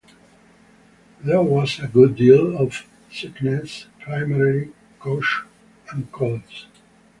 There 1.23 1.43
was 1.43 1.77
a 1.77 1.85
good 1.87 2.15
deal 2.15 2.57
of 2.57 2.87
sickness, 3.11 3.85
primarily 3.99 4.71
coughs 4.99 5.43
and 5.91 6.11
colds. 6.11 6.65